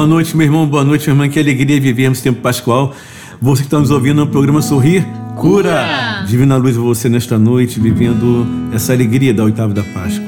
[0.00, 1.28] Boa noite, meu irmão, boa noite, minha irmã.
[1.30, 2.94] Que alegria vivermos tempo pascual.
[3.38, 5.04] Você que está nos ouvindo no programa Sorrir
[5.36, 5.36] Cura.
[5.36, 6.24] Cura.
[6.26, 10.24] Divina luz você nesta noite, vivendo essa alegria da oitava da Páscoa.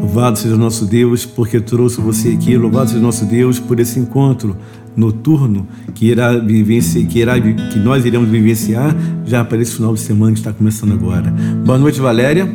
[0.00, 2.56] Louvado seja nosso Deus, porque trouxe você aqui.
[2.56, 4.56] Louvado seja nosso Deus por esse encontro
[4.96, 10.00] noturno que irá vivenciar, que, irá, que nós iremos vivenciar já para esse final de
[10.00, 11.30] semana que está começando agora.
[11.66, 12.50] Boa noite, Valéria.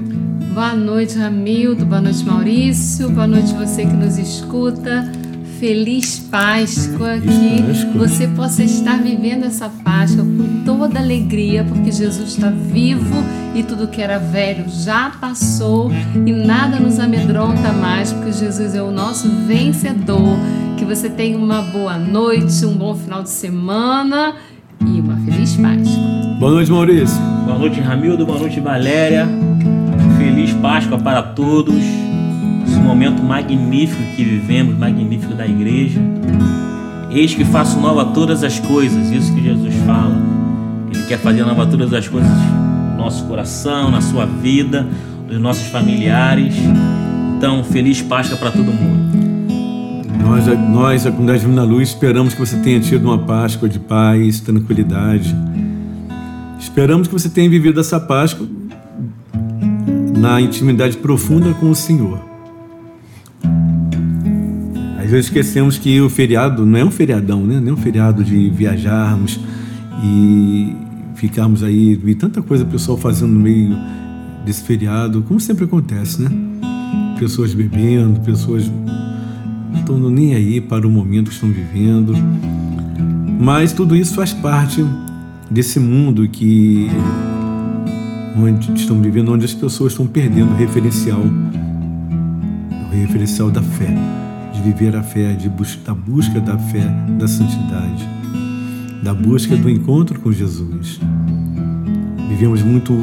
[0.56, 1.86] Boa noite, Ramildo.
[1.86, 3.12] Boa noite, Maurício.
[3.12, 5.26] Boa noite, você que nos escuta.
[5.59, 12.51] Feliz Páscoa, que você possa estar vivendo essa Páscoa com toda alegria, porque Jesus está
[12.51, 13.24] vivo
[13.56, 18.83] e tudo que era velho já passou e nada nos amedronta mais, porque Jesus é
[18.83, 20.38] o nosso vencedor.
[20.77, 24.36] Que você tenha uma boa noite, um bom final de semana
[24.86, 26.38] e uma feliz Páscoa.
[26.39, 27.19] Boa noite, Maurício.
[27.45, 28.27] Boa noite, Ramildo.
[28.27, 29.27] Boa noite, Valéria.
[30.19, 31.96] Feliz Páscoa para todos
[32.87, 35.99] momento magnífico que vivemos, magnífico da igreja.
[37.11, 40.15] Eis que faço nova todas as coisas, isso que Jesus fala.
[40.93, 44.87] Ele quer fazer nova todas as coisas no nosso coração, na sua vida,
[45.27, 46.55] dos nossos familiares.
[47.37, 49.07] Então, feliz Páscoa para todo mundo.
[50.21, 54.39] Nós, nós, a comunidade Divina Luz, esperamos que você tenha tido uma Páscoa de paz,
[54.39, 55.35] tranquilidade.
[56.59, 58.47] Esperamos que você tenha vivido essa Páscoa
[60.17, 62.26] na intimidade profunda com o Senhor.
[65.07, 67.62] Às vezes esquecemos que o feriado não é um feriadão, né?
[67.62, 69.39] Não é um feriado de viajarmos
[70.04, 70.75] e
[71.15, 73.74] ficarmos aí, vi tanta coisa o pessoal fazendo no meio
[74.45, 76.30] desse feriado, como sempre acontece, né?
[77.18, 78.69] Pessoas bebendo, pessoas
[79.71, 82.13] não estão nem aí para o momento que estão vivendo.
[83.39, 84.86] Mas tudo isso faz parte
[85.50, 86.92] desse mundo que
[88.38, 91.21] onde estão vivendo, onde as pessoas estão perdendo o referencial,
[92.92, 93.95] o referencial da fé
[94.71, 96.83] viver a fé, de bus da busca da fé,
[97.17, 98.05] da santidade,
[99.01, 100.99] da busca do encontro com Jesus.
[102.27, 102.93] Vivemos muito,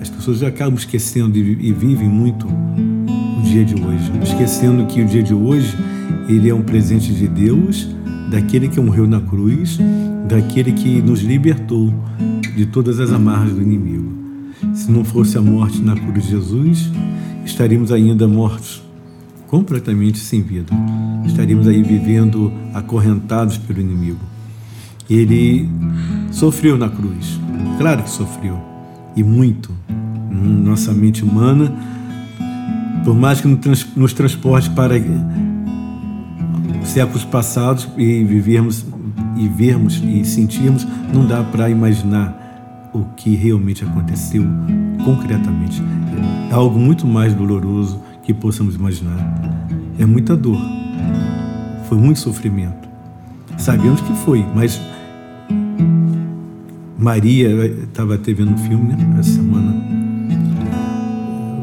[0.00, 5.22] as pessoas acabam esquecendo e vivem muito o dia de hoje, esquecendo que o dia
[5.22, 5.76] de hoje
[6.28, 7.88] ele é um presente de Deus,
[8.30, 9.78] daquele que morreu na cruz,
[10.28, 11.92] daquele que nos libertou
[12.56, 14.12] de todas as amarras do inimigo.
[14.72, 16.88] Se não fosse a morte na cruz de Jesus,
[17.44, 18.83] estaríamos ainda mortos
[19.54, 20.74] completamente sem vida.
[21.24, 24.18] Estaríamos aí vivendo acorrentados pelo inimigo.
[25.08, 25.70] Ele
[26.32, 27.38] sofreu na cruz,
[27.78, 28.58] claro que sofreu,
[29.14, 29.70] e muito.
[30.28, 31.72] Nossa mente humana,
[33.04, 33.46] por mais que
[33.94, 34.96] nos transporte para
[36.82, 38.84] séculos passados e vivermos
[39.36, 44.44] e vermos e sentirmos, não dá para imaginar o que realmente aconteceu
[45.04, 45.80] concretamente.
[46.50, 49.18] É algo muito mais doloroso que possamos imaginar.
[49.98, 50.58] É muita dor,
[51.88, 52.88] foi muito sofrimento.
[53.58, 54.80] Sabemos que foi, mas
[56.98, 59.74] Maria estava até vendo um filme né, essa semana,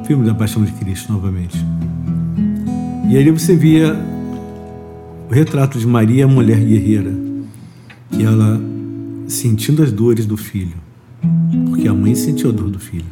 [0.02, 1.58] o filme da Paixão de Cristo novamente.
[3.10, 3.94] E aí você via
[5.30, 7.12] o retrato de Maria, a mulher guerreira,
[8.12, 8.62] que ela
[9.28, 10.76] sentindo as dores do filho,
[11.66, 13.06] porque a mãe sentiu a dor do filho,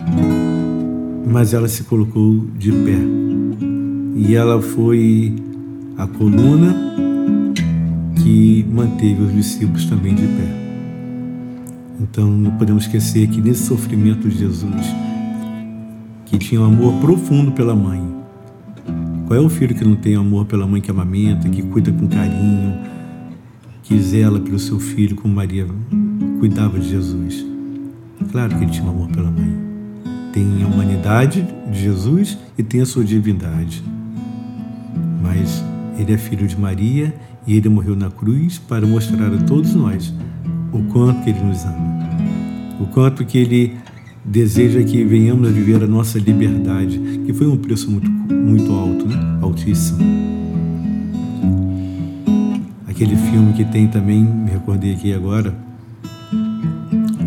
[1.25, 3.28] mas ela se colocou de pé
[4.21, 5.33] e ela foi
[5.97, 6.75] a coluna
[8.17, 10.59] que manteve os discípulos também de pé.
[12.01, 14.85] Então não podemos esquecer que nesse sofrimento de Jesus,
[16.25, 18.01] que tinha um amor profundo pela mãe,
[19.25, 22.07] qual é o filho que não tem amor pela mãe que amamenta, que cuida com
[22.09, 22.77] carinho,
[23.83, 25.65] que zela pelo seu filho como Maria
[26.39, 27.45] cuidava de Jesus?
[28.33, 29.57] Claro que ele tinha amor pela mãe.
[30.33, 33.81] Tem a humanidade de Jesus e tem a sua divindade
[35.21, 35.63] mas
[35.97, 37.13] ele é filho de Maria
[37.45, 40.13] e ele morreu na cruz para mostrar a todos nós
[40.71, 41.99] o quanto ele nos ama,
[42.79, 43.77] o quanto que ele
[44.23, 49.07] deseja que venhamos a viver a nossa liberdade, que foi um preço muito, muito alto,
[49.07, 49.39] né?
[49.41, 49.99] altíssimo.
[52.87, 55.55] Aquele filme que tem também, me recordei aqui agora,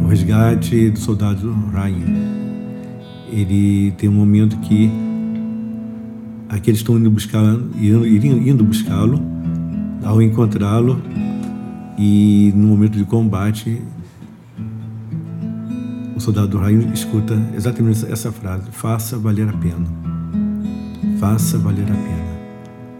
[0.05, 2.33] O Resgate do Soldado Ryan.
[3.33, 4.91] Ele tem um momento que
[6.52, 9.21] aqueles estão indo buscar, indo, buscá-lo,
[10.04, 11.00] ao encontrá-lo
[11.99, 13.80] e no momento de combate,
[16.14, 19.87] o soldado do raio escuta exatamente essa frase: faça valer a pena.
[21.18, 22.32] Faça valer a pena.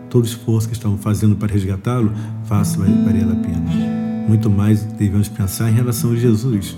[0.09, 2.13] Todo esforço que estavam fazendo para resgatá-lo,
[2.45, 4.27] faça valer a pena.
[4.29, 6.77] Muito mais devemos pensar em relação a Jesus.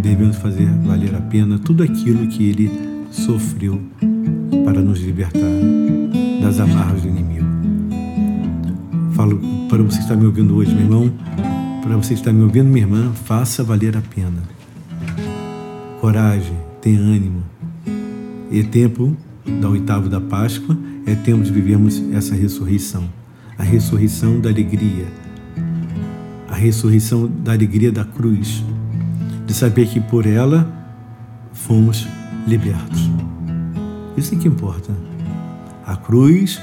[0.00, 2.70] Devemos fazer valer a pena tudo aquilo que ele
[3.10, 3.82] sofreu
[4.64, 5.89] para nos libertar
[6.60, 7.46] amarras do inimigo.
[9.12, 11.12] falo para você que está me ouvindo hoje, meu irmão,
[11.82, 14.42] para você que está me ouvindo, minha irmã, faça valer a pena.
[16.00, 17.42] Coragem, tenha ânimo.
[18.52, 19.16] É tempo
[19.60, 20.76] da oitava da Páscoa
[21.06, 23.04] é tempo de vivermos essa ressurreição.
[23.58, 25.06] A ressurreição da alegria.
[26.48, 28.62] A ressurreição da alegria da cruz.
[29.46, 30.70] De saber que por ela
[31.52, 32.06] fomos
[32.46, 33.10] libertos.
[34.16, 34.92] Isso é que importa.
[35.90, 36.60] A cruz,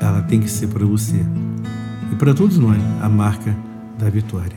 [0.00, 1.24] ela tem que ser para você
[2.10, 3.56] e para todos nós a marca
[3.96, 4.56] da vitória.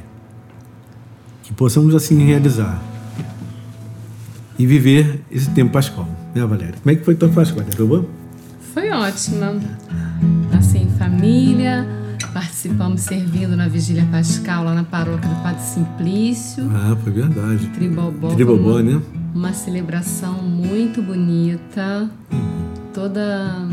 [1.44, 2.82] Que possamos assim realizar
[4.58, 6.74] e viver esse tempo pascal, né, Valéria?
[6.82, 8.08] Como é que foi tua Páscoa, Valéria?
[8.74, 9.54] Foi ótima.
[10.52, 11.88] Assim, em família,
[12.34, 16.68] participamos servindo na Vigília Pascal lá na paróquia do Padre Simplício.
[16.74, 17.68] Ah, foi verdade.
[17.68, 18.34] Tribobó.
[18.34, 19.00] Tribobó, né?
[19.36, 22.10] Uma celebração muito bonita,
[22.92, 23.68] toda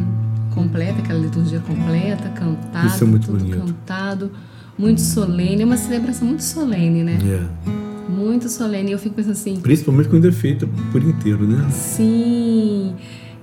[0.54, 3.58] completa, aquela liturgia completa, cantado, Isso é muito tudo bonito.
[3.58, 4.30] cantado,
[4.78, 7.18] muito solene, é uma celebração muito solene, né?
[7.22, 8.10] É.
[8.10, 8.92] Muito solene.
[8.92, 11.68] Eu fico pensando assim, Principalmente quando é feita por inteiro, né?
[11.70, 12.94] sim.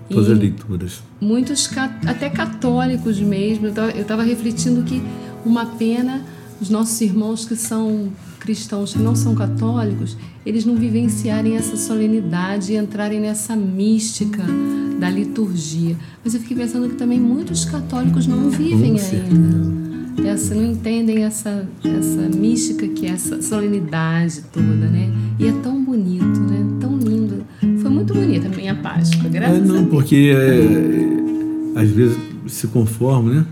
[0.09, 1.01] Todas as leituras.
[1.21, 1.69] muitos
[2.05, 3.67] até católicos mesmo.
[3.67, 5.01] Eu estava refletindo que
[5.45, 6.21] uma pena
[6.59, 8.09] os nossos irmãos que são
[8.41, 14.43] cristãos, que não são católicos, eles não vivenciarem essa solenidade e entrarem nessa mística
[14.99, 15.95] da liturgia.
[16.23, 19.81] Mas eu fiquei pensando que também muitos católicos não vivem ainda.
[20.27, 25.09] Essa, não entendem essa, essa mística que é essa solenidade toda, né?
[25.39, 26.77] E é tão bonito, né?
[26.79, 27.43] Tão lindo.
[27.81, 29.89] Foi muito bonita a minha Páscoa, graças É, a não, Deus.
[29.89, 32.17] porque é, às vezes
[32.47, 33.45] se conformam, né?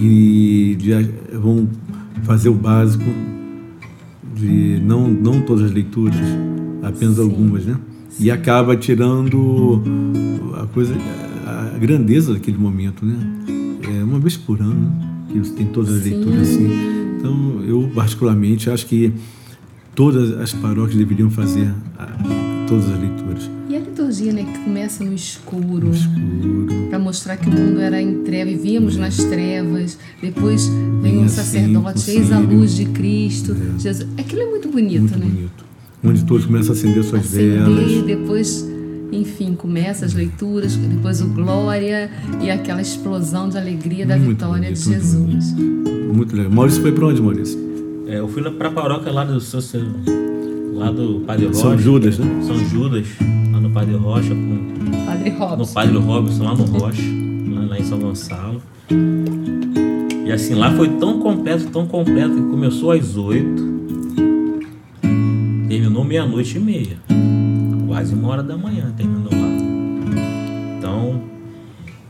[0.00, 0.98] E já
[1.38, 1.68] vão
[2.22, 3.04] fazer o básico
[4.38, 6.16] de não, não todas as leituras,
[6.82, 7.22] apenas Sim.
[7.22, 7.76] algumas, né?
[8.18, 9.82] E acaba tirando
[10.54, 10.94] a coisa,
[11.46, 13.16] a grandeza daquele momento, né?
[13.98, 15.08] É uma vez por ano né?
[15.32, 16.10] que você tem todas as Sim.
[16.10, 16.70] leituras assim.
[17.18, 19.12] Então, eu particularmente acho que
[19.94, 22.06] todas as paróquias deveriam fazer ah,
[22.68, 23.50] todas as leituras.
[23.68, 23.80] E a
[24.32, 26.86] né, que começa no escuro, No escuro.
[26.90, 29.98] para mostrar que o mundo era em trevas, vivíamos nas trevas.
[30.22, 30.68] Depois
[31.02, 33.56] vem um assim, sacerdote, com eis a luz de Cristo.
[33.78, 34.06] Jesus.
[34.18, 35.26] Aquilo é muito bonito, Muito né?
[35.26, 35.64] bonito.
[36.04, 38.02] Onde todos começam a acender suas Acender, velas.
[38.06, 38.68] depois,
[39.10, 42.10] enfim, começa as leituras, depois o glória
[42.40, 45.52] e aquela explosão de alegria da Muito vitória bonito, de muito Jesus.
[46.12, 46.52] Muito legal.
[46.52, 47.58] Maurício foi para onde, Maurício?
[48.06, 49.60] É, eu fui lá pra paróquia lá do São,
[50.74, 51.58] lá do Padre Rocha.
[51.60, 52.26] São Judas, né?
[52.46, 53.06] São Judas,
[53.78, 55.66] Padre Rocha, com, Padre no.
[55.68, 57.00] Padre Robson, lá no Rocha,
[57.54, 58.60] lá, lá em São Gonçalo.
[60.26, 63.62] E assim, lá foi tão completo, tão completo, que começou às oito,
[65.68, 66.98] terminou meia-noite e meia.
[67.86, 69.48] Quase uma hora da manhã terminou lá.
[70.76, 71.22] Então,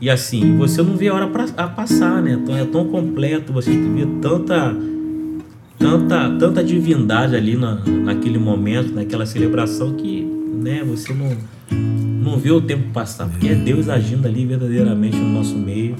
[0.01, 2.31] e assim, você não vê a hora pra, a passar, né?
[2.41, 4.75] Então é tão completo, você vê tanta
[5.77, 10.28] tanta, tanta divindade ali na, naquele momento, naquela celebração que
[10.59, 11.35] né, você não,
[12.23, 15.95] não vê o tempo passar, porque é Deus agindo ali verdadeiramente no nosso meio.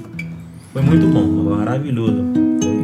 [0.72, 2.24] Foi muito bom, maravilhoso.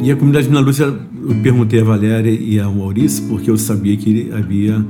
[0.01, 3.95] E a comunidade na Lúcia, eu perguntei a Valéria e ao Maurício, porque eu sabia
[3.95, 4.83] que havia,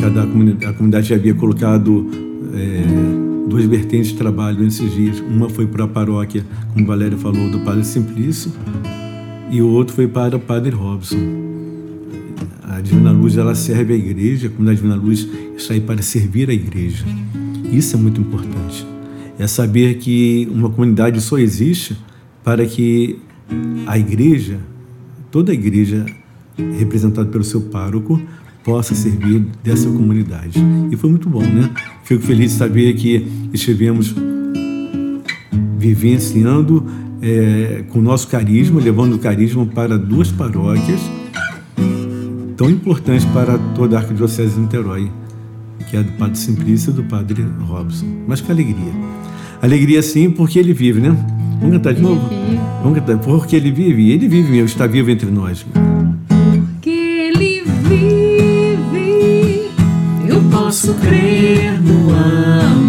[0.00, 2.08] cada comunidade, a comunidade havia colocado
[2.54, 5.20] é, duas vertentes de trabalho nesses dias.
[5.20, 8.52] Uma foi para a paróquia, como a Valéria falou, do Padre Simplício,
[9.50, 11.47] e o outro foi para o Padre Robson.
[12.68, 16.50] A Divina Luz ela serve a igreja, a comunidade Divina Luz está aí para servir
[16.50, 17.04] a igreja.
[17.72, 18.86] Isso é muito importante.
[19.38, 21.96] É saber que uma comunidade só existe
[22.44, 23.18] para que
[23.86, 24.58] a igreja,
[25.30, 26.04] toda a igreja
[26.78, 28.20] representada pelo seu pároco,
[28.62, 30.60] possa servir dessa comunidade.
[30.90, 31.70] E foi muito bom, né?
[32.04, 34.14] Fico feliz de saber que estivemos
[35.78, 36.84] vivenciando
[37.22, 41.00] é, com o nosso carisma, levando o carisma para duas paróquias
[42.58, 45.10] tão importantes para toda a Arquidiocese de Niterói,
[45.88, 48.04] que é a do Padre Simplício e do Padre Robson.
[48.26, 48.92] Mas com alegria.
[49.62, 51.16] Alegria sim, porque ele vive, né?
[51.60, 52.28] Vamos cantar de novo?
[52.82, 53.16] Vamos cantar.
[53.18, 55.64] Porque ele vive, ele vive mesmo, está vivo entre nós.
[56.80, 59.70] Que ele vive,
[60.28, 62.87] eu posso crer no amanhã,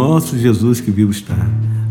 [0.00, 1.36] nosso Jesus que vivo está.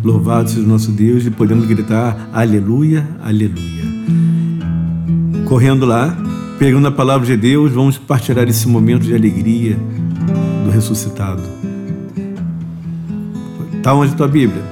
[0.03, 3.83] Louvado seja o nosso Deus e podemos gritar aleluia, aleluia.
[5.45, 6.17] Correndo lá,
[6.57, 9.77] pegando a palavra de Deus, vamos partilhar esse momento de alegria
[10.65, 11.43] do ressuscitado.
[13.77, 14.63] Está onde a tua Bíblia?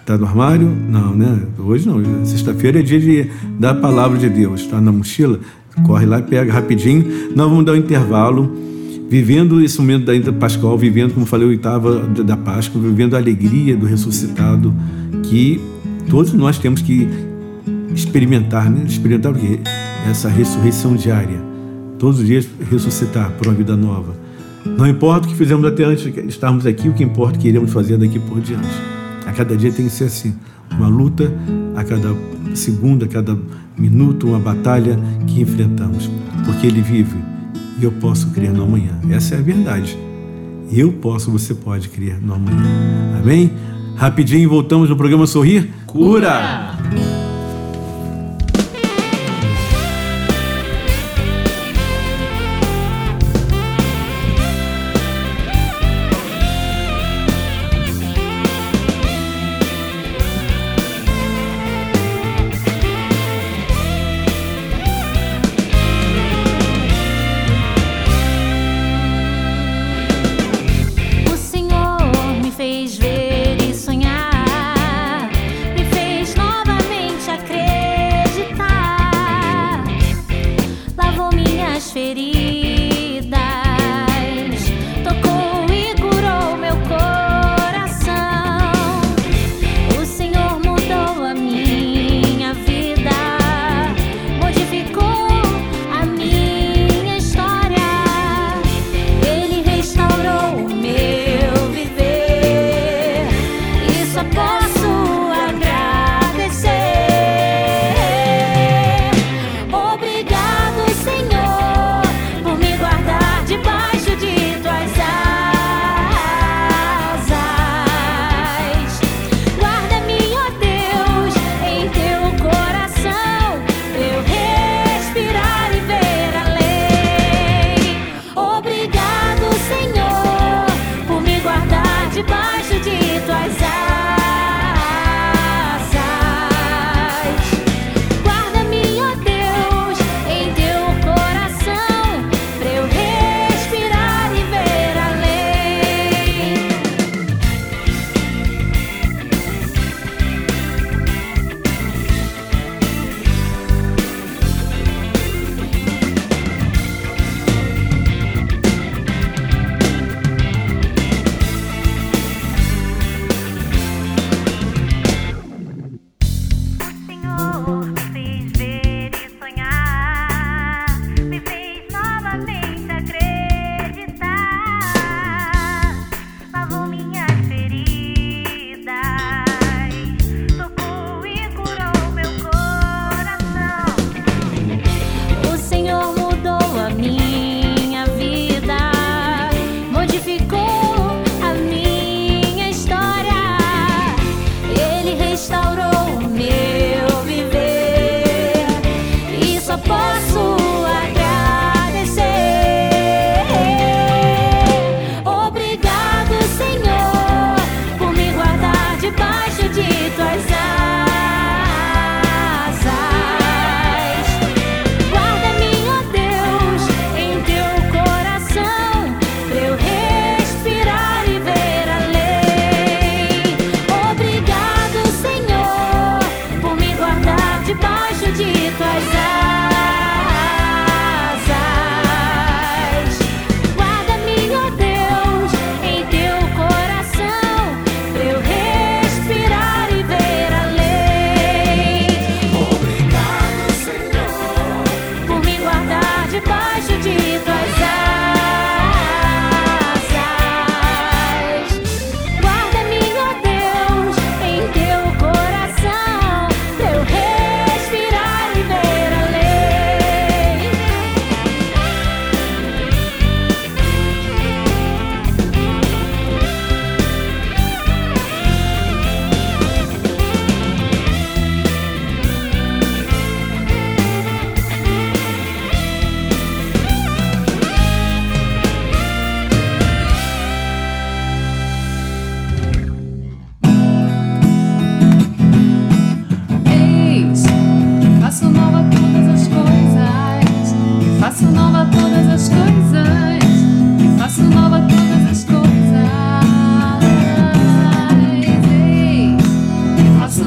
[0.00, 0.68] Está no armário?
[0.68, 1.40] Não, né?
[1.58, 2.26] Hoje não.
[2.26, 4.60] Sexta-feira é dia de, da palavra de Deus.
[4.60, 5.40] Está na mochila?
[5.84, 7.30] Corre lá, pega rapidinho.
[7.34, 8.69] Nós vamos dar um intervalo
[9.10, 13.18] vivendo esse momento da Inter Pascal, vivendo, como falei, a oitava da Páscoa, vivendo a
[13.18, 14.72] alegria do ressuscitado,
[15.24, 15.60] que
[16.08, 17.08] todos nós temos que
[17.92, 18.84] experimentar, né?
[18.86, 19.58] Experimentar o quê?
[20.08, 21.40] Essa ressurreição diária.
[21.98, 24.14] Todos os dias ressuscitar por uma vida nova.
[24.64, 27.42] Não importa o que fizemos até antes de estarmos aqui, o que importa é o
[27.42, 28.68] que iremos fazer daqui por diante.
[29.26, 30.36] A cada dia tem que ser assim.
[30.70, 31.32] Uma luta
[31.74, 32.14] a cada
[32.54, 33.36] segundo, a cada
[33.76, 36.08] minuto, uma batalha que enfrentamos.
[36.46, 37.16] Porque Ele vive
[37.80, 39.00] e eu posso crer no amanhã.
[39.10, 39.96] Essa é a verdade.
[40.70, 43.18] Eu posso, você pode crer no amanhã.
[43.20, 43.52] Amém?
[43.96, 46.30] Rapidinho voltamos no programa Sorrir Cura.
[46.70, 46.79] fez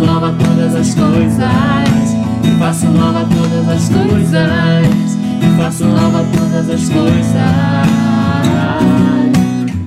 [0.05, 2.17] nova todas as coisas.
[2.59, 5.17] Faço nova todas as coisas.
[5.57, 7.35] Faço nova todas as coisas.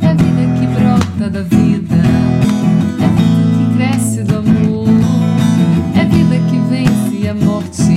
[0.00, 1.96] É a vida que brota da vida.
[3.00, 4.88] É a vida que cresce do amor.
[5.94, 7.96] É a vida que vence a morte.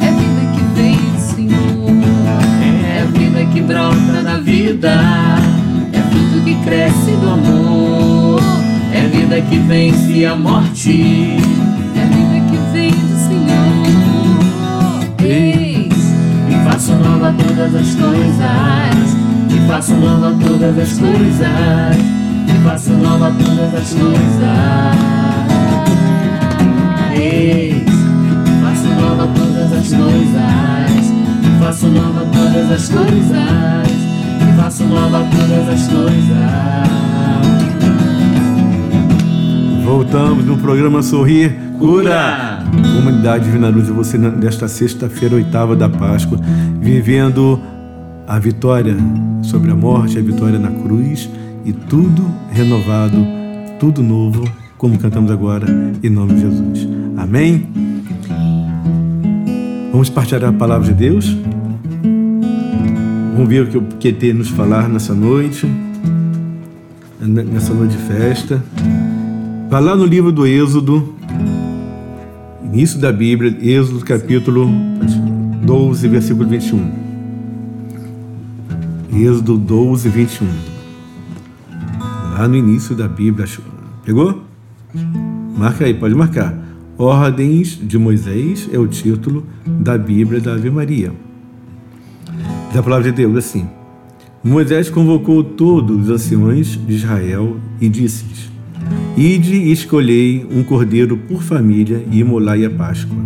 [0.00, 1.90] É a vida que vem do Senhor.
[2.84, 4.94] É a vida que brota da vida.
[5.92, 7.97] É fruto que cresce do amor.
[9.28, 11.36] Vida que vence a morte.
[11.94, 13.76] É vida que vem do Senhor.
[15.22, 15.92] Eis,
[16.48, 19.16] e faço nova todas as coisas.
[19.50, 21.98] E faço nova todas as coisas.
[22.48, 24.96] E faço nova todas as coisas.
[27.12, 31.12] Eis, e faço nova todas as coisas.
[31.44, 33.90] E faço nova todas as coisas.
[34.40, 36.88] E faço nova todas as coisas.
[39.88, 42.62] Voltamos no programa Sorrir Cura.
[42.94, 46.38] Comunidade Divina Luz e você nesta sexta-feira, oitava da Páscoa,
[46.78, 47.58] vivendo
[48.26, 48.94] a vitória
[49.42, 51.30] sobre a morte, a vitória na cruz
[51.64, 53.16] e tudo renovado,
[53.80, 54.44] tudo novo,
[54.76, 55.66] como cantamos agora,
[56.02, 56.86] em nome de Jesus.
[57.16, 57.66] Amém?
[59.90, 61.34] Vamos partilhar a palavra de Deus?
[63.32, 65.66] Vamos ver o que o QT nos falar nessa noite,
[67.18, 68.62] nessa noite de festa.
[69.70, 71.14] Vai lá no livro do Êxodo,
[72.64, 74.66] início da Bíblia, Êxodo capítulo
[75.62, 76.90] 12, versículo 21.
[79.12, 80.46] Êxodo 12, 21.
[82.32, 83.46] Lá no início da Bíblia.
[84.06, 84.42] Pegou?
[85.54, 86.58] Marca aí, pode marcar.
[86.96, 91.12] Ordens de Moisés é o título da Bíblia da Ave Maria.
[92.72, 93.68] Da palavra de Deus, assim.
[94.42, 98.57] Moisés convocou todos os anciões de Israel e disse-lhes:
[99.18, 103.18] Ide e escolhei um cordeiro por família e imolai a Páscoa.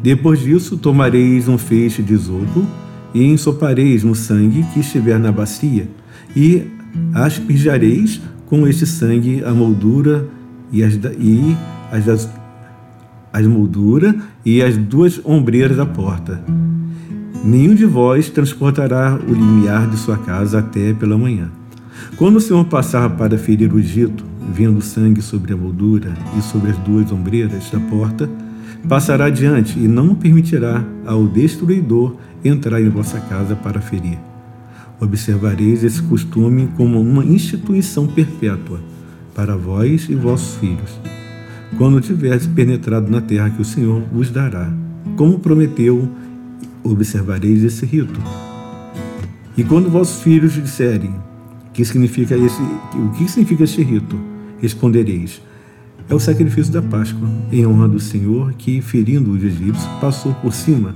[0.00, 2.64] Depois disso, tomareis um feixe de isopo
[3.12, 5.88] e ensopareis no sangue que estiver na bacia,
[6.36, 6.68] e
[7.12, 10.28] asperjareis com este sangue a moldura
[10.70, 11.56] e as, e
[11.90, 12.30] as,
[13.32, 16.40] as moldura e as duas ombreiras da porta.
[17.44, 21.50] Nenhum de vós transportará o limiar de sua casa até pela manhã.
[22.16, 26.70] Quando o Senhor passar para ferir o Egito, vendo sangue sobre a moldura e sobre
[26.70, 28.28] as duas ombreiras da porta,
[28.88, 34.18] passará adiante e não permitirá ao destruidor entrar em vossa casa para ferir.
[35.00, 38.80] Observareis esse costume como uma instituição perpétua
[39.34, 40.98] para vós e vossos filhos,
[41.76, 44.72] quando tiveres penetrado na terra que o Senhor vos dará.
[45.16, 46.08] Como prometeu,
[46.82, 48.20] observareis esse rito.
[49.56, 51.14] E quando vossos filhos disserem
[51.72, 52.62] que significa esse,
[52.94, 54.18] o que significa este rito,
[54.60, 55.40] respondereis:
[56.08, 60.52] É o sacrifício da Páscoa, em honra do Senhor, que, ferindo os egípcios, passou por
[60.52, 60.94] cima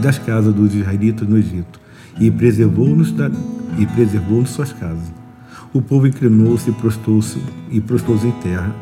[0.00, 1.80] das casas dos israelitas no Egito
[2.20, 3.14] e preservou-nos
[3.78, 5.12] e preservou suas casas.
[5.72, 7.38] O povo inclinou-se e prostou-se
[7.70, 8.74] e prostou-se em terra.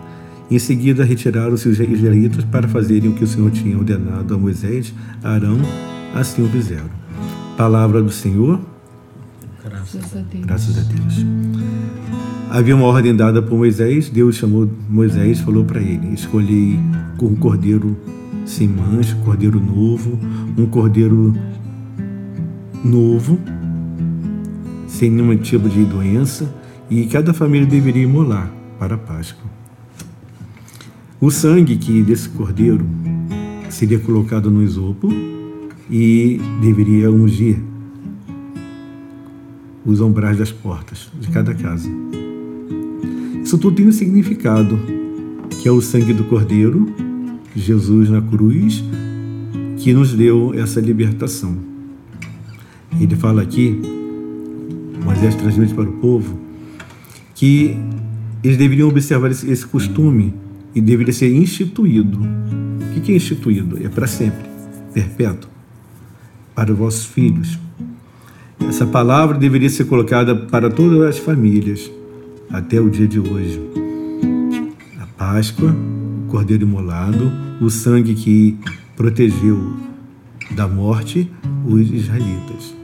[0.50, 4.92] Em seguida, retiraram-se os israelitas para fazerem o que o Senhor tinha ordenado a Moisés,
[5.22, 5.60] a Arão,
[6.12, 6.90] assim o fizeram.
[7.56, 8.60] Palavra do Senhor.
[9.62, 10.44] Graças a Deus.
[10.44, 12.19] Graças a Deus.
[12.50, 16.80] Havia uma ordem dada por Moisés, Deus chamou Moisés e falou para ele: Escolhi
[17.22, 17.96] um cordeiro
[18.44, 20.18] sem mancha, um cordeiro novo,
[20.58, 21.32] um cordeiro
[22.84, 23.38] novo,
[24.88, 26.52] sem nenhum tipo de doença,
[26.90, 29.48] e cada família deveria imolar para a Páscoa.
[31.20, 32.84] O sangue que desse cordeiro
[33.68, 35.08] seria colocado no isopo
[35.88, 37.62] e deveria ungir
[39.86, 41.88] os umbrais das portas de cada casa.
[43.50, 44.78] Isso tudo tem um significado,
[45.60, 46.86] que é o sangue do Cordeiro,
[47.52, 48.84] Jesus na cruz,
[49.76, 51.58] que nos deu essa libertação.
[53.00, 53.76] Ele fala aqui,
[55.04, 56.38] Moisés transmite para o povo,
[57.34, 57.76] que
[58.44, 60.32] eles deveriam observar esse, esse costume
[60.72, 62.20] e deveria ser instituído.
[62.20, 63.84] O que é instituído?
[63.84, 64.48] É para sempre,
[64.94, 65.50] perpétuo,
[66.54, 67.58] para os vossos filhos.
[68.60, 71.90] Essa palavra deveria ser colocada para todas as famílias
[72.52, 73.60] até o dia de hoje.
[75.00, 78.58] A Páscoa, o cordeiro imolado, o sangue que
[78.96, 79.74] protegeu
[80.50, 81.30] da morte
[81.64, 82.74] os israelitas.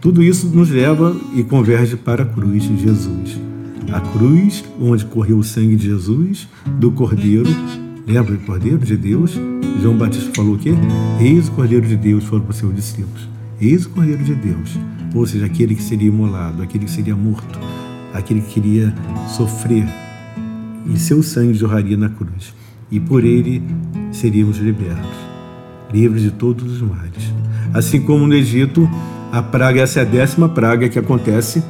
[0.00, 3.40] Tudo isso nos leva e converge para a cruz de Jesus.
[3.92, 7.48] A cruz onde correu o sangue de Jesus, do cordeiro.
[8.06, 9.32] Lembra o cordeiro de Deus?
[9.82, 10.72] João Batista falou o quê?
[11.20, 13.28] Eis o cordeiro de Deus, foram para os seus discípulos.
[13.60, 14.78] Eis o cordeiro de Deus.
[15.14, 17.58] Ou seja, aquele que seria imolado, aquele que seria morto
[18.18, 18.94] aquele que queria
[19.28, 19.86] sofrer,
[20.86, 22.54] e seu sangue jorraria na cruz.
[22.90, 23.62] e por ele
[24.12, 25.10] seríamos libertos,
[25.92, 27.32] livres de todos os males.
[27.74, 28.88] Assim como no Egito,
[29.32, 31.62] a praga, essa é a décima praga que acontece,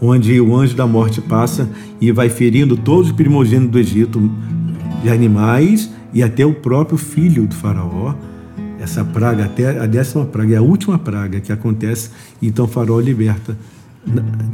[0.00, 1.68] onde o anjo da morte passa
[2.00, 4.30] e vai ferindo todos os primogênitos do Egito,
[5.02, 8.14] de animais e até o próprio filho do faraó.
[8.80, 12.98] Essa praga, até a décima praga, é a última praga que acontece, então o faraó
[12.98, 13.56] liberta,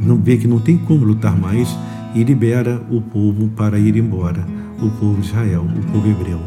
[0.01, 1.75] não vê que não tem como lutar mais
[2.13, 4.45] e libera o povo para ir embora,
[4.81, 6.39] o povo de Israel, o povo hebreu.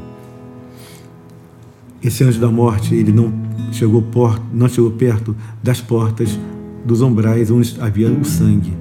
[2.02, 3.32] Esse anjo da morte, ele não
[3.72, 6.38] chegou, por, não chegou perto das portas
[6.84, 8.72] dos umbrais onde havia o sangue.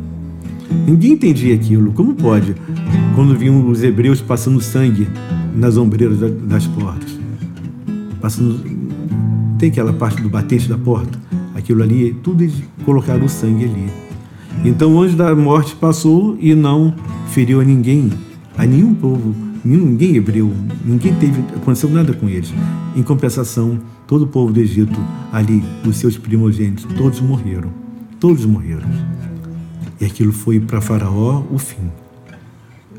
[0.88, 1.92] Ninguém entendia aquilo.
[1.92, 2.56] Como pode?
[3.16, 5.08] Quando viam os hebreus passando sangue
[5.56, 7.18] nas ombreiras das portas.
[8.22, 8.64] Passando.
[9.58, 11.20] Tem aquela parte do batente da porta?
[11.54, 12.56] Aquilo ali, tudo eles
[12.86, 14.09] colocaram o sangue ali.
[14.64, 16.94] Então o anjo da morte passou e não
[17.30, 18.12] feriu a ninguém,
[18.58, 20.52] a nenhum povo, ninguém hebreu,
[20.86, 22.54] ninguém teve, aconteceu nada com eles.
[22.96, 25.00] Em compensação, todo o povo do Egito,
[25.32, 27.70] ali, os seus primogênitos, todos morreram.
[28.20, 28.90] Todos morreram.
[30.02, 31.90] E aquilo foi para Faraó o fim.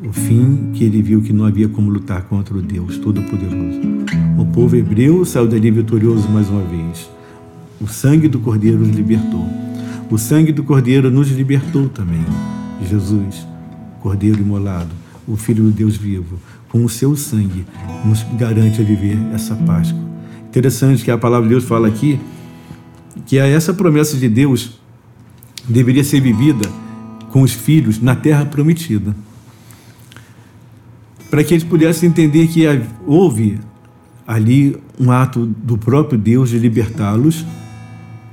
[0.03, 3.81] O fim que ele viu que não havia como lutar contra o Deus Todo-Poderoso.
[4.39, 7.11] O povo hebreu saiu dali vitorioso mais uma vez.
[7.79, 9.45] O sangue do Cordeiro os libertou.
[10.11, 12.25] O sangue do Cordeiro nos libertou também.
[12.85, 13.47] Jesus,
[14.01, 14.91] Cordeiro imolado,
[15.25, 16.37] o Filho do Deus vivo,
[16.69, 17.65] com o seu sangue,
[18.05, 20.01] nos garante a viver essa Páscoa.
[20.49, 22.19] Interessante que a palavra de Deus fala aqui
[23.25, 24.81] que essa promessa de Deus
[25.69, 26.69] deveria ser vivida
[27.31, 29.15] com os filhos na terra prometida.
[31.31, 32.65] Para que eles pudessem entender que
[33.07, 33.61] houve
[34.27, 37.47] ali um ato do próprio Deus de libertá-los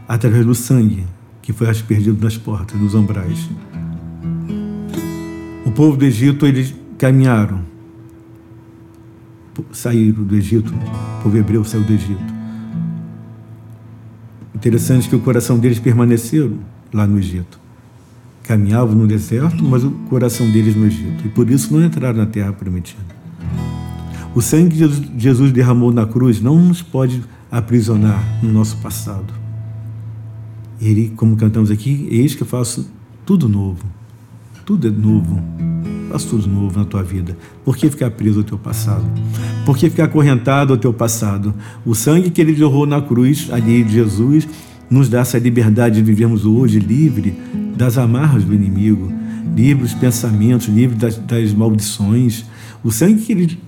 [0.08, 1.06] através do sangue
[1.48, 3.50] que foi aspergido nas portas, nos umbrais.
[5.66, 7.62] O povo do Egito, eles caminharam,
[9.72, 12.34] saíram do Egito, o povo hebreu saiu do Egito.
[14.54, 16.58] Interessante que o coração deles permaneceu
[16.94, 17.58] lá no Egito.
[18.44, 21.28] Caminhavam no deserto, mas o coração deles no Egito.
[21.28, 23.16] E por isso não entraram na terra prometida.
[24.36, 29.47] O sangue que Jesus derramou na cruz não nos pode aprisionar no nosso passado
[30.82, 32.90] ele, como cantamos aqui, eis que eu faço
[33.26, 33.84] tudo novo.
[34.66, 35.42] Tudo é novo.
[36.10, 37.38] Faço tudo novo na tua vida.
[37.66, 39.06] Por que ficar preso ao teu passado?
[39.66, 41.54] Por que ficar acorrentado ao teu passado?
[41.86, 44.48] O sangue que ele jorrou na cruz, ali de Jesus,
[44.90, 47.36] nos dá essa liberdade de vivermos hoje livre
[47.76, 49.12] das amarras do inimigo,
[49.56, 52.46] livre dos pensamentos, livre das, das maldições.
[52.84, 53.60] O sangue que ele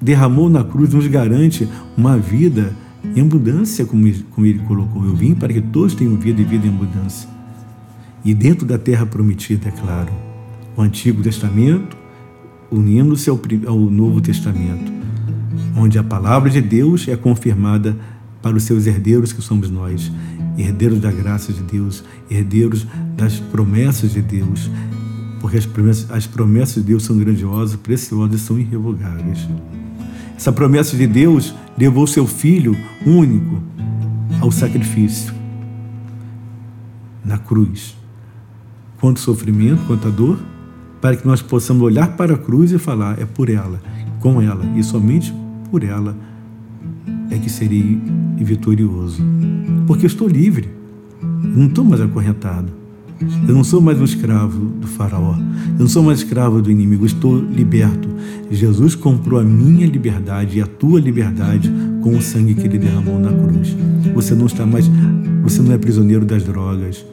[0.00, 2.72] derramou na cruz nos garante uma vida
[3.14, 5.04] em abundância, como como ele colocou.
[5.04, 7.28] Eu vim para que todos tenham vida e vida em abundância.
[8.24, 10.12] E dentro da terra prometida, é claro,
[10.76, 11.96] o Antigo Testamento
[12.70, 14.92] unindo-se ao, ao Novo Testamento,
[15.76, 17.96] onde a palavra de Deus é confirmada
[18.42, 20.12] para os seus herdeiros, que somos nós,
[20.56, 24.70] herdeiros da graça de Deus, herdeiros das promessas de Deus,
[25.40, 29.48] porque as promessas, as promessas de Deus são grandiosas, preciosas e são irrevogáveis.
[30.38, 33.60] Essa promessa de Deus levou seu filho único
[34.40, 35.34] ao sacrifício
[37.24, 37.96] na cruz.
[39.00, 40.38] Quanto sofrimento, quanta dor,
[41.00, 43.82] para que nós possamos olhar para a cruz e falar: é por ela,
[44.20, 45.34] com ela e somente
[45.72, 46.16] por ela
[47.32, 48.00] é que serei
[48.36, 49.20] vitorioso.
[49.88, 50.68] Porque estou livre,
[51.20, 52.70] não estou mais acorrentado.
[53.20, 55.34] Eu não sou mais um escravo do faraó.
[55.34, 57.04] Eu não sou mais escravo do inimigo.
[57.04, 58.08] estou liberto.
[58.50, 63.18] Jesus comprou a minha liberdade e a tua liberdade com o sangue que ele derramou
[63.18, 63.76] na cruz.
[64.14, 64.88] Você não está mais,
[65.42, 67.04] você não é prisioneiro das drogas.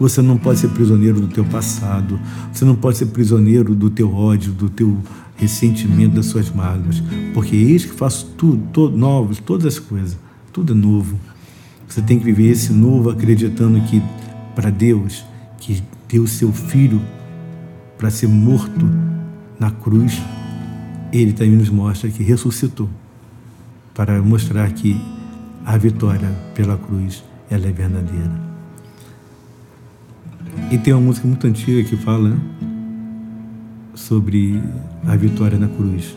[0.00, 2.18] Você não pode ser prisioneiro do teu passado.
[2.52, 4.96] Você não pode ser prisioneiro do teu ódio, do teu
[5.36, 7.02] ressentimento, das suas mágoas.
[7.34, 10.16] Porque eis que faço tudo, todo, novos, todas as coisas.
[10.50, 11.20] Tudo é novo.
[11.86, 14.02] Você tem que viver esse novo acreditando que
[14.54, 15.24] para Deus
[15.62, 17.00] que deu seu filho
[17.96, 18.84] para ser morto
[19.60, 20.20] na cruz,
[21.12, 22.90] ele também nos mostra que ressuscitou
[23.94, 25.00] para mostrar que
[25.64, 28.42] a vitória pela cruz ela é verdadeira.
[30.72, 32.40] E tem uma música muito antiga que fala né,
[33.94, 34.60] sobre
[35.06, 36.16] a vitória na cruz.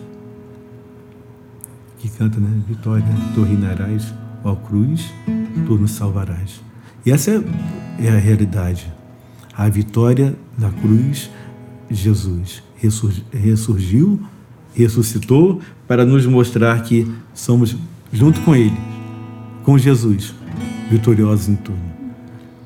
[2.00, 2.50] Que canta, né?
[2.68, 3.06] Vitória,
[3.36, 4.12] tu reinarás,
[4.44, 5.14] ó cruz,
[5.68, 6.62] tu nos salvarás.
[7.06, 7.44] E essa
[8.00, 8.95] é a realidade
[9.58, 11.30] a vitória na cruz,
[11.90, 12.64] Jesus
[13.32, 14.20] ressurgiu,
[14.74, 17.76] ressuscitou para nos mostrar que somos
[18.12, 18.78] junto com Ele,
[19.64, 20.34] com Jesus,
[20.90, 21.96] vitoriosos em tudo.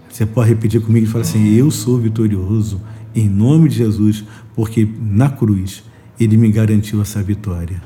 [0.10, 2.82] Você pode repetir comigo e falar assim: Eu sou vitorioso
[3.16, 4.24] em nome de Jesus,
[4.56, 5.84] porque na cruz
[6.20, 7.82] Ele me garantiu essa vitória.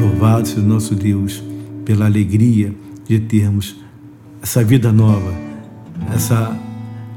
[0.00, 1.42] Louvado seja nosso Deus
[1.84, 2.74] pela alegria
[3.06, 3.76] de termos
[4.40, 5.34] essa vida nova,
[6.14, 6.56] essa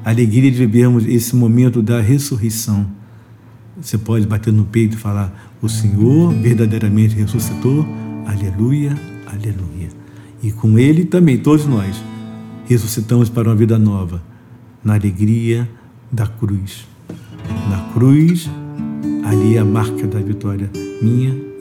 [0.06, 2.86] alegria de vivermos esse momento da ressurreição.
[3.82, 7.86] Você pode bater no peito e falar: O Senhor verdadeiramente ressuscitou.
[8.26, 9.90] Aleluia, aleluia.
[10.42, 11.96] E com Ele também, todos nós,
[12.66, 14.22] ressuscitamos para uma vida nova,
[14.84, 15.70] na alegria
[16.12, 16.88] da cruz.
[17.70, 18.50] Na cruz,
[19.24, 20.70] ali é a marca da vitória
[21.02, 21.55] minha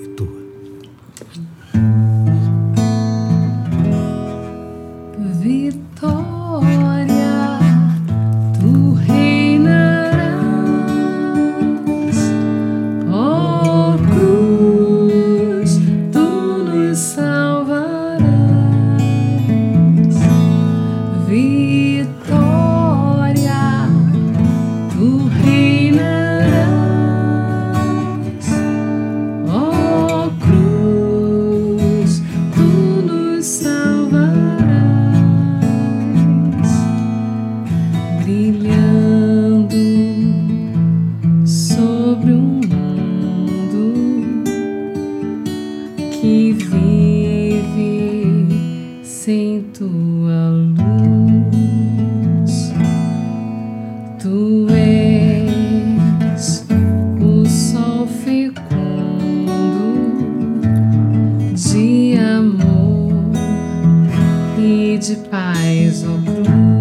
[61.56, 62.16] e
[66.24, 66.73] tua.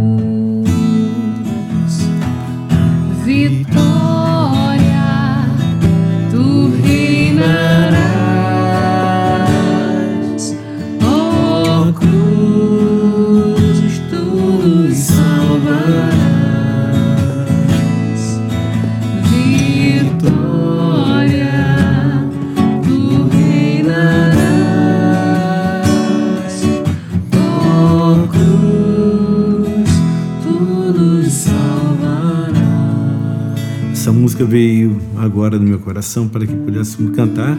[35.44, 37.58] Agora no meu coração para que pudéssemos cantar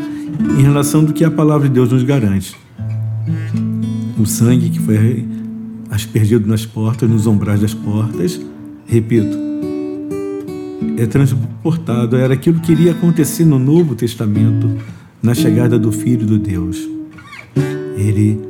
[0.59, 2.57] em relação do que a palavra de Deus nos garante.
[4.19, 5.29] O sangue que foi
[5.91, 8.41] aspergido nas portas, nos ombrais das portas,
[8.87, 9.37] repito,
[10.97, 14.79] é transportado, era aquilo que iria acontecer no Novo Testamento,
[15.23, 16.89] na chegada do Filho do Deus.
[17.99, 18.41] Ele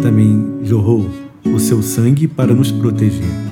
[0.00, 1.10] também jorrou
[1.44, 3.50] o seu sangue para nos proteger.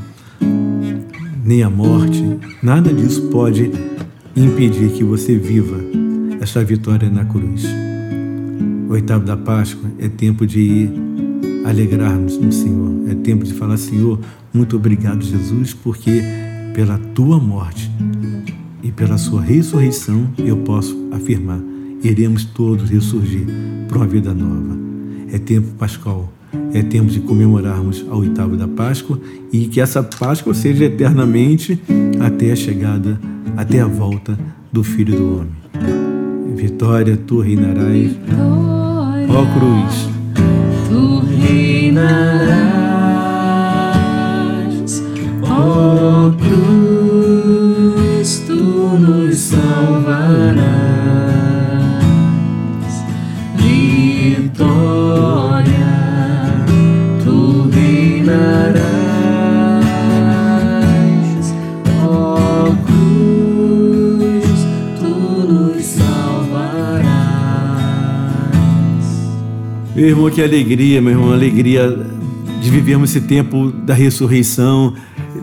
[1.45, 2.23] Nem a morte,
[2.63, 3.73] nada disso pode
[4.45, 5.81] impedir que você viva
[6.41, 7.65] essa vitória na cruz.
[8.89, 10.89] Oitavo da Páscoa é tempo de
[11.65, 14.19] alegrarmos no Senhor, é tempo de falar: Senhor,
[14.53, 16.23] muito obrigado, Jesus, porque
[16.75, 17.91] pela tua morte
[18.83, 21.61] e pela sua ressurreição eu posso afirmar:
[22.03, 23.47] iremos todos ressurgir
[23.89, 24.79] para uma vida nova.
[25.31, 26.33] É tempo pascal,
[26.73, 29.21] é tempo de comemorarmos a oitava da Páscoa
[29.53, 31.81] e que essa Páscoa seja eternamente
[32.21, 33.19] até a chegada
[33.57, 34.39] até a volta
[34.73, 35.51] do Filho do Homem.
[36.55, 38.13] Vitória, tu reinarás,
[39.29, 40.09] ó cruz.
[40.89, 42.49] Tu reinarás,
[45.43, 46.31] ó
[47.11, 50.88] cruz, tu nos salvarás.
[69.99, 72.07] Meu irmão, que alegria, meu irmão, alegria
[72.63, 74.95] de vivermos esse tempo da ressurreição,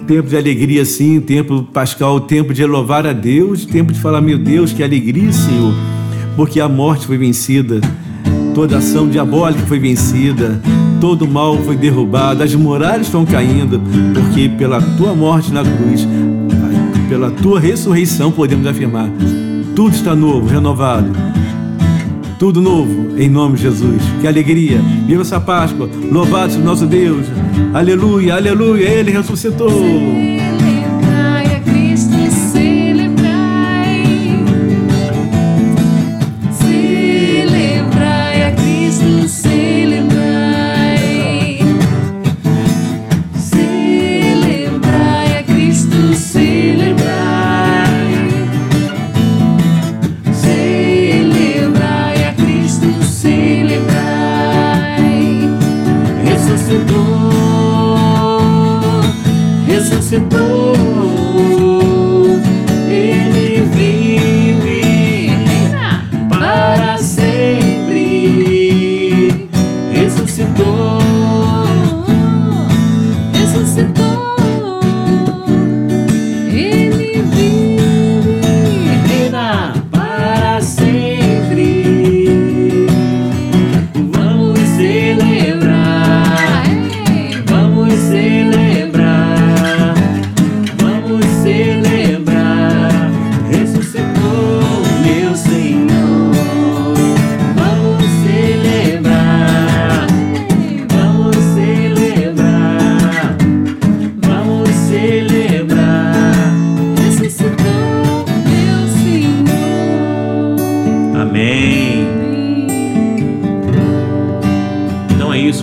[0.08, 4.38] tempo de alegria sim, tempo pascal, tempo de louvar a Deus, tempo de falar, meu
[4.38, 5.74] Deus, que alegria, Senhor,
[6.38, 7.82] porque a morte foi vencida,
[8.54, 10.62] toda ação diabólica foi vencida,
[11.02, 13.82] todo mal foi derrubado, as muralhas estão caindo,
[14.14, 16.08] porque pela tua morte na cruz,
[17.10, 19.10] pela tua ressurreição podemos afirmar,
[19.76, 21.35] tudo está novo, renovado
[22.38, 24.02] tudo novo, em nome de Jesus.
[24.22, 24.80] Que alegria!
[25.06, 25.90] Viva essa Páscoa!
[26.12, 27.26] Louvado seja nosso Deus!
[27.74, 28.88] Aleluia, aleluia!
[28.88, 29.72] Ele ressuscitou!
[60.16, 60.45] Ressuscitou, ressuscitou.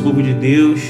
[0.02, 0.80] Povo de Deus.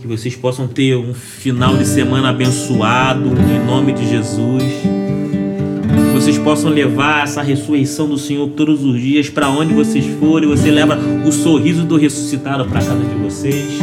[0.00, 4.62] Que vocês possam ter um final de semana abençoado em nome de Jesus.
[4.62, 10.48] Que vocês possam levar essa ressurreição do Senhor todos os dias para onde vocês forem.
[10.48, 13.78] Você leva o sorriso do ressuscitado para casa de vocês.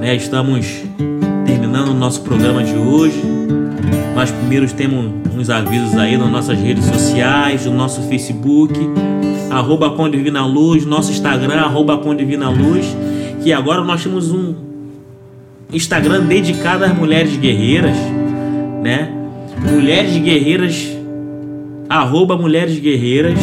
[0.00, 0.16] Né?
[0.16, 0.66] Estamos
[1.44, 3.22] terminando o nosso programa de hoje.
[4.14, 8.74] Nós primeiros temos uns avisos aí nas nossas redes sociais, no nosso Facebook,
[9.50, 12.86] arroba com Divina Luz, nosso Instagram, arroba com Divina Luz,
[13.42, 14.54] que agora nós temos um
[15.72, 17.96] Instagram dedicado às mulheres guerreiras,
[18.82, 19.14] né?
[19.60, 20.96] Mulheres Guerreiras,
[21.88, 23.38] arroba Mulheres Guerreiras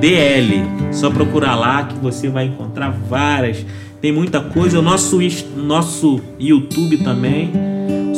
[0.00, 0.62] DL.
[0.92, 3.66] Só procurar lá que você vai encontrar várias.
[4.00, 4.78] Tem muita coisa.
[4.78, 5.18] O nosso,
[5.56, 7.50] nosso YouTube também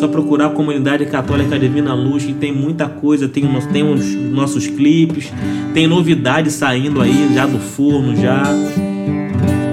[0.07, 4.67] só procurar a Comunidade Católica Divina Luz, que tem muita coisa, tem, tem os nossos
[4.67, 5.33] clipes,
[5.75, 8.43] tem novidades saindo aí já do forno já.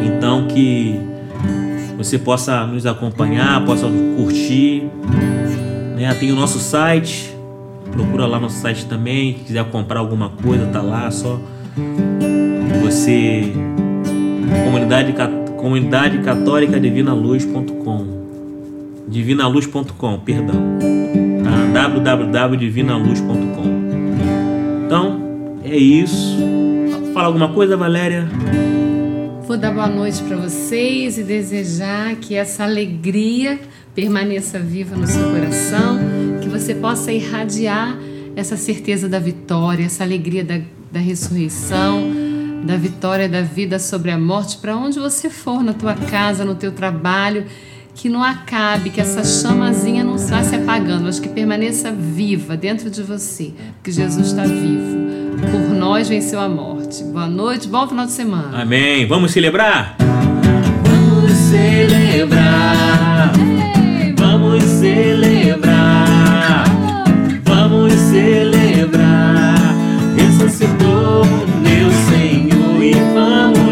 [0.04, 1.00] Então que
[1.98, 4.84] você possa nos acompanhar, possa curtir.
[5.96, 6.14] Né?
[6.20, 7.36] Tem o nosso site,
[7.92, 11.40] procura lá no site também, se quiser comprar alguma coisa, tá lá, só
[12.82, 13.54] você
[14.66, 15.14] comunidade,
[15.58, 18.13] comunidade católica divina luz.com
[19.08, 20.56] divinaluz.com, perdão.
[21.74, 21.88] Tá?
[21.88, 23.64] www.divinaluz.com.
[24.86, 26.38] Então, é isso.
[27.14, 28.28] Fala alguma coisa, Valéria?
[29.48, 33.60] Vou dar boa noite para vocês e desejar que essa alegria
[33.94, 36.00] permaneça viva no seu coração,
[36.42, 37.98] que você possa irradiar
[38.36, 40.60] essa certeza da vitória, essa alegria da,
[40.92, 42.04] da ressurreição,
[42.66, 46.56] da vitória da vida sobre a morte, para onde você for, na tua casa, no
[46.56, 47.46] teu trabalho
[47.96, 52.90] que não acabe, que essa chamazinha não vá se apagando, mas que permaneça viva dentro
[52.90, 55.04] de você, porque Jesus está vivo.
[55.52, 57.04] Por nós venceu a morte.
[57.04, 58.62] Boa noite, bom final de semana.
[58.62, 59.06] Amém.
[59.06, 59.98] Vamos celebrar?
[60.86, 63.32] Vamos celebrar.
[64.18, 66.64] Vamos celebrar.
[67.44, 69.56] Vamos celebrar.
[70.18, 71.26] Ressuscitou
[71.62, 73.63] meu Senhor e vamos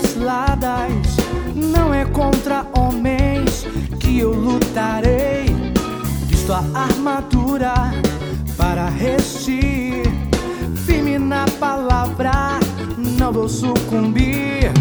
[0.00, 1.16] das ciladas.
[1.54, 3.66] Não é contra homens
[3.98, 5.46] que eu lutarei.
[6.26, 7.74] Visto a armadura
[8.56, 10.02] para resistir.
[10.86, 12.58] Firme na palavra,
[12.96, 14.72] não vou sucumbir.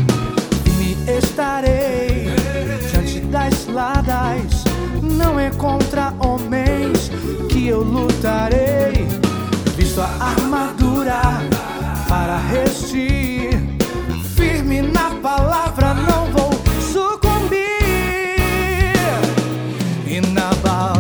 [0.63, 2.30] Firme estarei
[2.91, 4.63] diante das ciladas.
[5.01, 7.11] Não é contra homens
[7.49, 9.07] que eu lutarei.
[9.76, 11.22] Visto a armadura
[12.07, 13.28] para resistir.
[15.50, 17.58] Na palavra, não vou sucumbir.
[20.06, 20.99] Inabalável é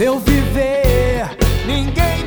[0.00, 1.36] Enquanto eu viver,
[1.66, 2.19] ninguém